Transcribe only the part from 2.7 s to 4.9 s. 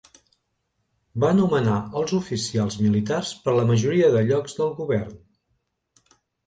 militars per la majoria de llocs del